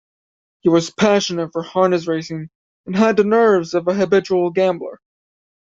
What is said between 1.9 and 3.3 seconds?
racing and had the